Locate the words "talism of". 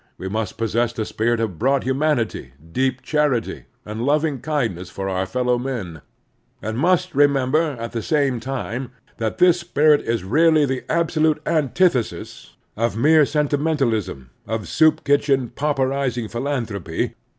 13.77-14.67